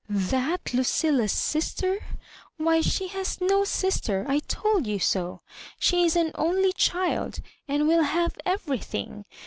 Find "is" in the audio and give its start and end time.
6.05-6.15